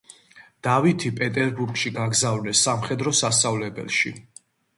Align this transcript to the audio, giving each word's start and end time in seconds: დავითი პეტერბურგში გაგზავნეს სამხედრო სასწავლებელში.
დავითი 0.67 1.11
პეტერბურგში 1.19 1.91
გაგზავნეს 1.99 2.63
სამხედრო 2.69 3.15
სასწავლებელში. 3.21 4.15